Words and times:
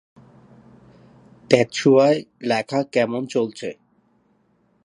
তেতসুয়ার 1.49 2.15
লেখা 2.43 2.79
কেমন 2.93 3.21
চলছে? 3.25 3.69